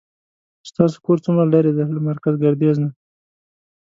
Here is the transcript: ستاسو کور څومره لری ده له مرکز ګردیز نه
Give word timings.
ستاسو 0.69 0.97
کور 1.05 1.17
څومره 1.25 1.43
لری 1.53 1.71
ده 1.77 1.83
له 1.95 1.99
مرکز 2.09 2.33
ګردیز 2.43 2.75
نه 2.83 2.89